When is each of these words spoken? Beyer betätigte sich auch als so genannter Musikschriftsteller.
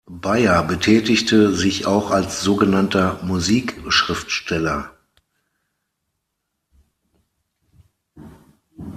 Beyer 0.09 0.63
betätigte 0.63 1.53
sich 1.53 1.85
auch 1.85 2.09
als 2.09 2.41
so 2.41 2.55
genannter 2.55 3.19
Musikschriftsteller. 3.23 4.89